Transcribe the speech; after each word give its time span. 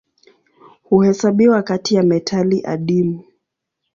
Huhesabiwa 0.83 1.63
kati 1.63 1.95
ya 1.95 2.03
metali 2.03 2.61
adimu. 2.65 3.23